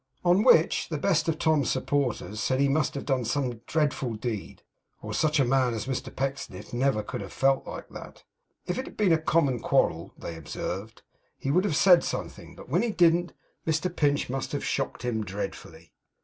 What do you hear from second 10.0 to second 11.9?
(they observed), he would have